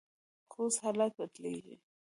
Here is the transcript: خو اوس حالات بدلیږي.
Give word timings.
خو 0.51 0.59
اوس 0.63 0.75
حالات 0.83 1.13
بدلیږي. 1.19 1.75